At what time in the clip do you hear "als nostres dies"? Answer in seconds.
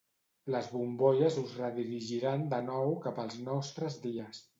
3.25-4.43